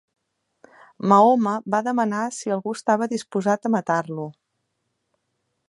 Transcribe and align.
Mahoma 1.11 1.51
va 1.75 1.81
demanar 1.87 2.23
si 2.37 2.55
algú 2.55 2.73
estava 2.79 3.09
disposat 3.13 3.69
a 3.69 3.73
matar-lo. 3.77 4.27